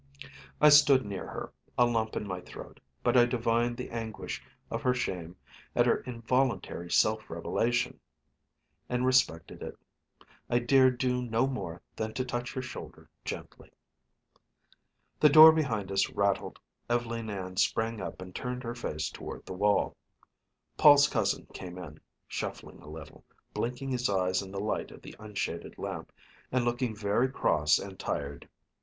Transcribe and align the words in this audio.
I 0.59 0.69
stood 0.69 1.05
near 1.05 1.27
her, 1.27 1.53
a 1.77 1.85
lump 1.85 2.15
in 2.15 2.25
my 2.27 2.41
throat, 2.41 2.79
but 3.03 3.15
I 3.15 3.27
divined 3.27 3.77
the 3.77 3.91
anguish 3.91 4.43
of 4.71 4.81
her 4.81 4.95
shame 4.95 5.35
at 5.75 5.85
her 5.85 5.97
involuntary 6.07 6.89
self 6.89 7.29
revelation, 7.29 7.99
and 8.89 9.05
respected 9.05 9.61
it. 9.61 9.77
I 10.49 10.57
dared 10.57 10.97
do 10.97 11.21
no 11.21 11.45
more 11.45 11.83
than 11.95 12.15
to 12.15 12.25
touch 12.25 12.51
her 12.55 12.63
shoulder 12.63 13.11
gently. 13.25 13.69
The 15.19 15.29
door 15.29 15.51
behind 15.51 15.91
us 15.91 16.09
rattled. 16.09 16.59
Ev'leen 16.89 17.29
Ann 17.29 17.57
sprang 17.57 18.01
up 18.01 18.23
and 18.23 18.33
turned 18.33 18.63
her 18.63 18.73
face 18.73 19.07
toward 19.07 19.45
the 19.45 19.53
wall. 19.53 19.95
Paul's 20.77 21.07
cousin 21.07 21.45
came 21.53 21.77
in, 21.77 21.99
shuffling 22.27 22.81
a 22.81 22.89
little, 22.89 23.23
blinking 23.53 23.91
his 23.91 24.09
eyes 24.09 24.41
in 24.41 24.51
the 24.51 24.59
light 24.59 24.89
of 24.89 25.03
the 25.03 25.15
unshaded 25.19 25.77
lamp, 25.77 26.11
and 26.51 26.65
looking 26.65 26.95
very 26.95 27.29
cross 27.31 27.77
and 27.77 27.99
tired. 27.99 28.49